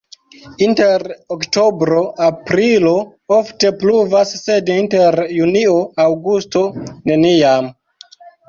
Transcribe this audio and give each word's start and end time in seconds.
Inter 0.67 1.03
oktobro-aprilo 1.35 2.95
ofte 3.37 3.73
pluvas, 3.83 4.33
sed 4.49 4.73
inter 4.79 5.21
junio-aŭgusto 5.37 6.65
neniam. 7.13 7.71